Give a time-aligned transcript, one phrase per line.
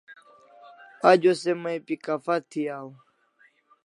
[1.09, 2.87] Ajo se mai pi kapha thi aw